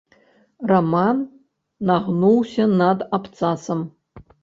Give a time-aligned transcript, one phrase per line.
[0.71, 1.17] Раман
[1.91, 3.89] нагнуўся над абцасам.